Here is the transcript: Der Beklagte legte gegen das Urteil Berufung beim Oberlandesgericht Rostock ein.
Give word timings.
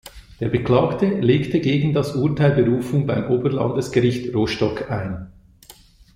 Der 0.39 0.49
Beklagte 0.49 1.05
legte 1.19 1.59
gegen 1.59 1.93
das 1.93 2.15
Urteil 2.15 2.53
Berufung 2.55 3.05
beim 3.05 3.29
Oberlandesgericht 3.29 4.33
Rostock 4.33 4.89
ein. 4.89 5.31